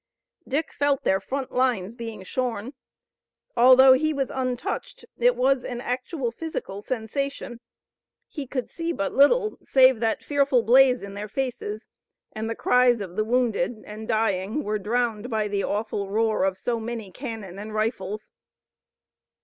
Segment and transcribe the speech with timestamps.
[0.47, 2.73] Dick felt their front lines being shorn.
[3.55, 7.59] Although he was untouched it was an actual physical sensation.
[8.27, 11.85] He could see but little save that fearful blaze in their faces,
[12.31, 16.57] and the cries of the wounded and dying were drowned by the awful roar of
[16.57, 18.31] so many cannon and rifles.